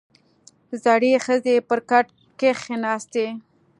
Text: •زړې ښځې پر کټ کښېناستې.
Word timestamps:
•زړې 0.83 1.11
ښځې 1.25 1.55
پر 1.67 1.79
کټ 1.89 2.05
کښېناستې. 2.39 3.27